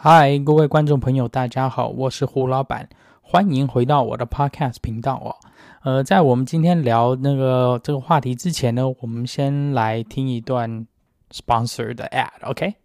[0.00, 2.88] 嗨，各位观众朋友，大家好，我是胡老板，
[3.20, 5.34] 欢迎回到我的 Podcast 频道哦。
[5.82, 10.86] 呃，在我们今天聊那个这个话题之前呢，我们先来听一段
[11.32, 12.76] sponsor 的 ad，OK？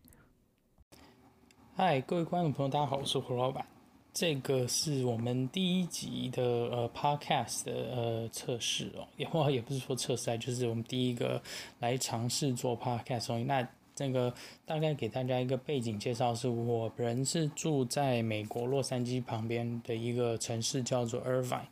[1.75, 3.63] 嗨，各位观众朋友，大家好，我是胡老板。
[4.11, 11.39] 这个是我们第一集的呃 Podcast 的呃测试哦，也或也不是说测试啊，就是我们第一个
[11.77, 13.67] 来尝试做 Podcast 哦，那。
[13.95, 14.33] 这个
[14.65, 21.67] 大概给大家一个背景介绍，是我人是住在美国洛杉矶旁边的一个城市，叫做 Irvine。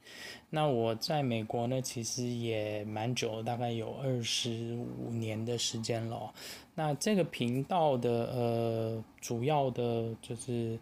[0.50, 6.34] 那我在美国呢，其实也蛮久，大概有二十五年的时间了。
[6.76, 10.78] 那这个频道的呃主要的就是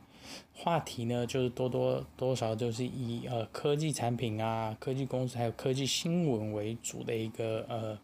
[0.54, 7.98] 话题呢，就是多多多少就是以呃科技产品啊、科技公司还有科技新闻为主的一个呃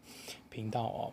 [0.48, 1.12] 频道哦。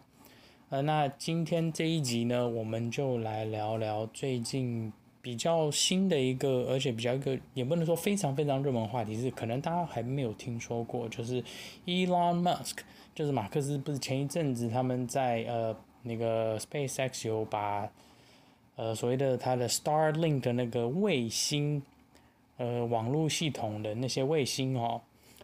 [0.73, 11.43] 呃，那今天这一集呢，我们就来聊聊最近比较新的一个，而且比较一个，也不能说非常非常热门话题，是可能大家还没有听说过，就是
[11.85, 12.77] Elon Musk，
[13.13, 17.87] 就是马克思，不是前一阵子他们在呃那个 SpaceX 有把
[18.75, 21.83] 呃所谓的他的 Starlink 的那个卫星
[22.57, 24.99] 呃网络系统的那些卫星哦。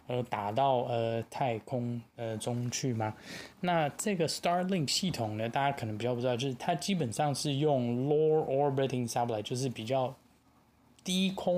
[0.10, 3.14] 呃，打到呃太空呃中去吗？
[3.62, 10.16] 那这个 Starlink 系统呢，大家可能比较不知道，就是它基本上是用 Low Orbiting Satellite，就是比较
[11.04, 11.56] 低空，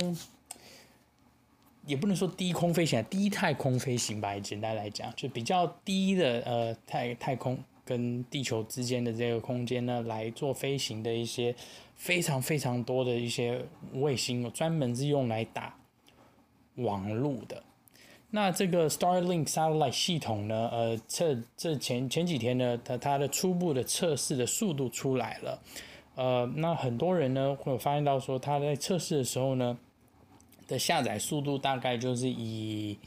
[1.86, 4.38] 也不能说低空飞行，低太空飞行吧。
[4.38, 11.56] 简单来讲，就比较低的呃太太空跟地球之间的这个空间呢，来做飞行的一些
[11.96, 13.64] 非常非常多的一些
[13.94, 15.74] 卫星，专门是用来打
[16.76, 17.64] 网路的。
[18.34, 25.62] 那这个 Starlink Satellite 系统呢，呃，测这前前几天呢，它它的初步的测试的速度出来了，
[26.16, 29.78] 呃，那很多人呢会有发现到说，它在测试的时候呢
[30.66, 32.98] 的下载速度大概就是以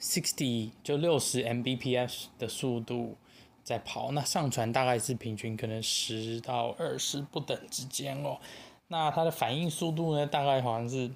[0.00, 3.16] 60就六十 Mbps 的速度
[3.64, 8.38] 在跑，那上传大概是平均可能十到二十不等之间哦，
[8.86, 11.10] 那它的反应速度呢，大概好像是。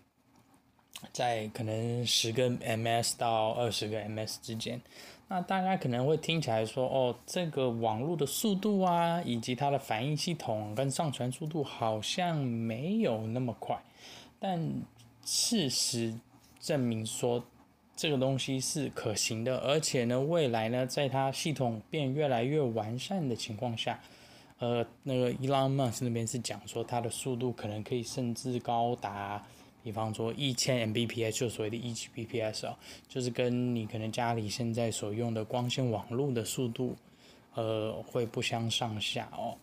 [1.13, 4.81] 在可能十个 ms 到二十个 ms 之间，
[5.29, 13.79] 那大家可能会听起来说，哦，这个网络的速度啊，以及它的反应系统跟上传速度好像没有那么快，
[14.41, 14.83] 但
[15.25, 16.15] 事实
[16.59, 17.45] 证明说，
[17.95, 24.01] 这个东西是可行的，而且呢，未来呢，在它系统变越来越完善的情况下，
[24.59, 29.45] 呃，那个 Elon Musk 那边是讲说，它的速度可能可以甚至高达。
[29.85, 36.97] 比方说一千 Mbps 就所谓的一 Gbps 啊，就是跟你可能家里现在所用的光纤网络的速度，
[37.55, 39.59] 呃，会不相上下哦。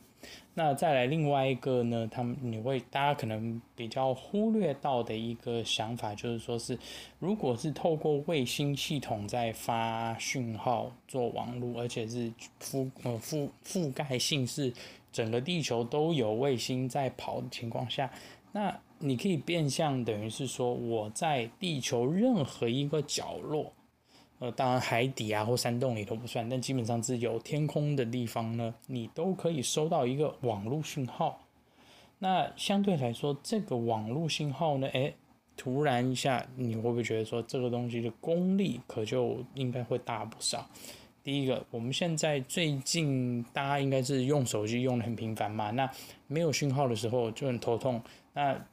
[0.54, 6.78] 那再来另外一个呢，他们你会大家可能比较忽略到的一个想法，就是说是
[7.18, 12.32] 如果是透过卫星系统在发讯号做网络，而且是
[12.62, 14.72] 覆呃覆覆盖性是
[15.12, 18.12] 整个地球都有卫星在跑的情况下，
[18.52, 23.74] 那你可以变相等于是说，我在地球任何一个角落，
[24.40, 31.42] 呃，当然海底啊或山洞里都不算，但基本上是有天空的地方呢，你都可以收到一个网络信号。
[32.20, 35.16] 那相对来说，这个网络信号呢，诶，
[35.58, 40.70] 突然一下，你会不会觉得说这个东西的功力可就应该会大不少？
[41.24, 45.90] 第一个，我们现在最近大家应该是用手机用得很频繁嘛，那
[46.28, 48.02] 没有讯号的时候就很头痛，
[48.34, 48.64] 那。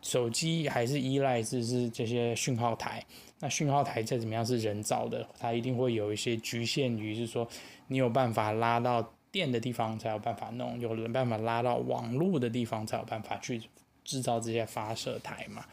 [0.00, 3.04] 手机还是依赖是是这些讯号台，
[3.40, 7.46] 那讯号台再怎么样是人造的，它一定会有一些局限于，是说
[7.88, 13.60] 你有办法拉到电的地方才有办法弄，有人办法拉到网络的地方才有办法去
[14.04, 15.64] 制造这些发射台嘛。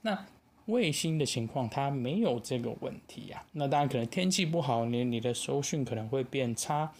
[0.00, 0.26] 那
[0.64, 6.90] 卫星的情况它没有这个问题呀、啊，那当然可能天气不好，你你的收讯可能会变差，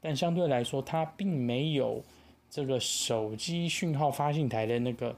[0.00, 2.04] 但相对来说它并没有
[2.50, 5.16] 这个手机讯号发信台的那个。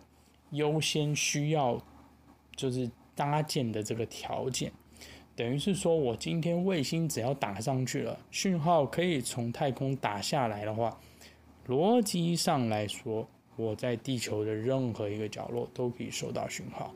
[0.50, 1.82] 优先需要
[2.54, 4.72] 就是搭建的这个条件，
[5.34, 10.98] 等于是说我今天卫星只要打上去了，讯号可以从太空打下来的话，
[11.66, 16.94] 逻辑上来说，我在地球的任何一个角落都可以收到讯号。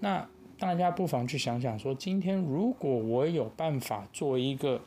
[0.00, 0.28] 那
[0.58, 4.80] 大家不妨去想想说，今天如果我有办法做一个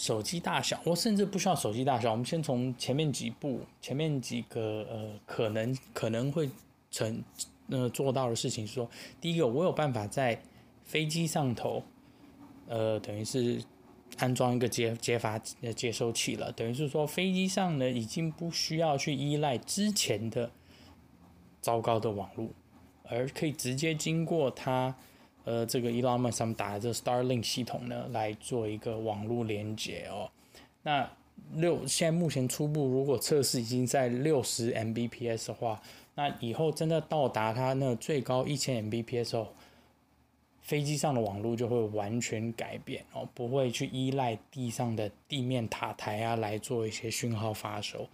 [0.00, 2.10] 手机大小，我甚至不需要手机大小。
[2.12, 6.48] 我们先从前面几步、前面几个呃，可能可能会
[6.90, 7.22] 成
[7.68, 8.88] 呃做到的事情说，
[9.20, 10.40] 第一个，我有办法在
[10.84, 11.82] 飞机上头，
[12.66, 13.62] 呃，等于是
[14.16, 16.50] 安装一个接接发呃接收器了。
[16.52, 20.50] 等于是说，飞机上呢已经不需要去依赖之前的
[21.60, 22.48] 糟糕的网络，
[23.04, 24.96] 而可以直接经过它，
[25.44, 30.30] 呃，这个 Elon Musk 上面打的这个 Starlink 系统呢，来做一个网络连接哦。
[30.82, 31.10] 那
[31.54, 35.80] 六现在目前初步，如果测试已经在六十 Mbps 的话，
[36.14, 39.48] 那以后真的到达它那最高一千 Mbps 后，
[40.60, 48.06] 飞机上的网络就会完全改变哦，不会去依赖地上的地面塔台啊来做一些讯号发收。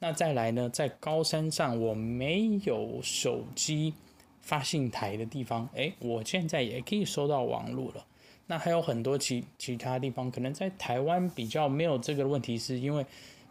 [0.00, 3.94] 那再来呢，在高山上我没有手机
[4.42, 8.04] 发信台的地方，诶，我现在也可以收到网络了。
[8.46, 13.06] 那还有很多其其他地方，可能在台湾比较没有这个问题，是因为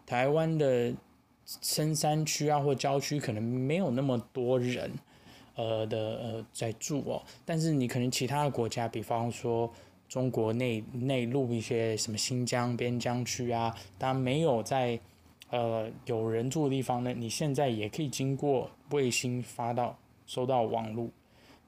[0.05, 0.93] 台湾的
[1.45, 4.91] 深山区啊或郊区可能没有那么多人。
[5.53, 9.69] 呃的呃在住哦，但是你可能其他的国家，比方说
[10.07, 14.97] 中国内内陆一些什么新疆边疆区啊，它没有在
[15.49, 19.99] 呃有人住的地方呢，你现在也可以经过卫星发到
[20.31, 21.09] 收到网络。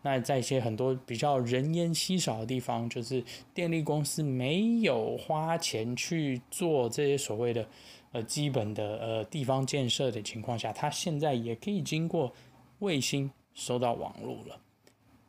[0.04, 3.24] 那在一些很多比较人烟稀少的地方，就是
[3.54, 7.68] 电力公司没有花钱去做这些所谓的
[8.12, 12.32] 呃基本的呃地方建设的情况下，它现在也可以经过
[12.80, 13.30] 卫星。
[13.56, 14.60] 收到网络了，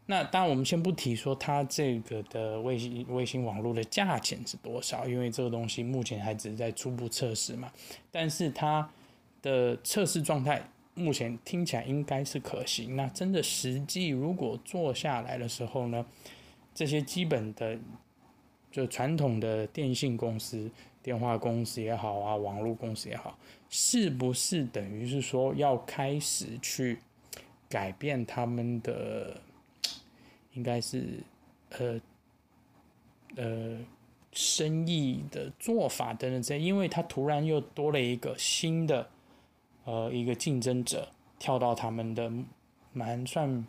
[0.06, 7.70] 那当然我们先不提说它这个的卫星卫星网络的价钱是多少，因为这个东西目前还只是在初步测试嘛。
[8.10, 8.90] 但是它
[9.42, 12.96] 的测试状态目前听起来应该是可行。
[12.96, 16.04] 那真的实际如果做下来的时候呢，
[16.74, 17.78] 这些基本的
[18.70, 20.70] 就传统的电信公司、
[21.02, 23.38] 电话公司也好啊，网络公司也好，
[23.68, 26.98] 是不是等于是说要开始去？
[27.66, 29.40] 改变他们的，
[30.52, 31.18] 应该是
[31.70, 32.00] 呃
[33.34, 33.78] 呃
[34.30, 39.10] 生意的做法等等这些，因为他突然又多了一个新的
[39.84, 41.08] 呃一个竞争者
[41.38, 42.30] 跳到他们的
[42.92, 43.66] 蛮算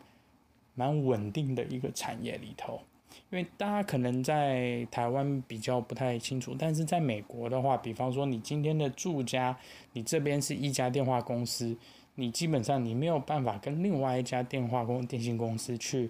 [0.74, 2.82] 蛮稳定的一个产业里头，
[3.30, 9.58] 因为大家可能在台湾比较不太清楚，但是在美国的话，比方说你今天的住家，
[9.94, 11.78] 你这边是一家电话公司。
[12.18, 16.10] 你基本上你没有办法跟另外一家电话公电信公司去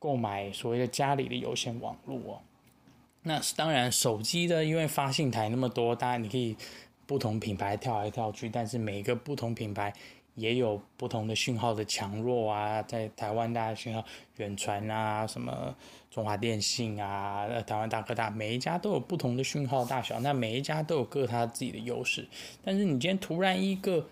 [0.00, 2.40] 购买所谓的家里的有线网络哦。
[3.22, 6.56] 那当然手机的，因为发信台那么多，当然你可以
[7.06, 9.92] 不同品牌跳来跳去，但是每个不同品牌
[10.34, 12.82] 也有不同的讯号的强弱啊。
[12.82, 14.04] 在台湾大家讯号
[14.36, 15.74] 远传啊，什么
[16.10, 22.26] 中华电信啊，台湾大哥大，每一家都有不同的讯号大小，那每一家都有各他自己的优势。
[22.64, 24.06] 但是你今天突然一个。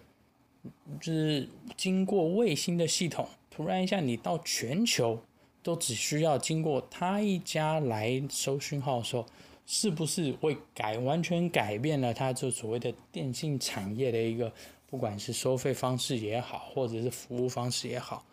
[1.01, 5.21] 就是经过卫星的系统，突然一下你到全球
[5.61, 9.27] 都只需要经过他一家来收讯号的时候，
[9.67, 14.53] 是不是会改完全改变了它这所谓的电信产业的一个，
[14.89, 18.25] 不管是收费方式也好，或者是服务方式也好，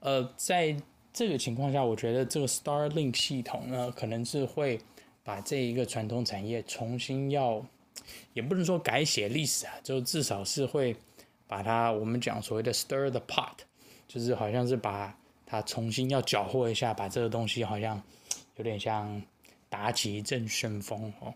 [0.00, 0.76] 呃，在
[1.12, 4.78] 这个情况下，我觉得这个 Starlink 系统呢，可能是会
[5.22, 7.64] 把这一个传统产业重新要，
[8.32, 10.96] 也不能说改写历史啊，就至少是会。
[11.50, 13.54] 把它，我们讲所谓的 stir the pot，
[14.06, 15.16] 就是好像是把
[15.46, 18.02] 它重新要搅和一下，把这个东西好像
[18.56, 19.22] 有点像
[19.68, 21.34] 打起一阵旋风哦。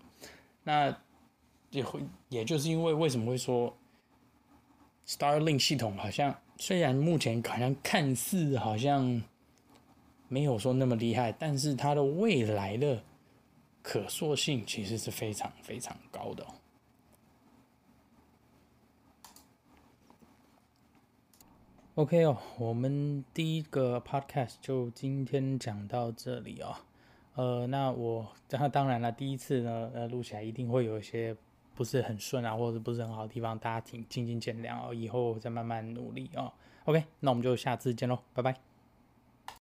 [0.64, 0.96] 那
[1.70, 3.76] 也会，也就是因为为什么会说
[5.06, 9.22] Starlink 系统好像虽然目前好像看似好像
[10.28, 13.02] 没有说那么厉害，但是它的未来的
[13.82, 16.46] 可塑性其实是非常非常高的。
[21.94, 26.76] OK 哦，我们第一个 Podcast 就今天讲到这里哦。
[27.34, 31.34] 呃，那我那当然了，第一次呢，呃，录起来一定会有一些
[31.74, 34.92] 不是很顺啊，或者不是很好的地方，大家请静静见谅哦。
[34.92, 36.52] 以后再慢慢努力哦。
[36.84, 38.71] OK，那我们就下次见喽，拜拜。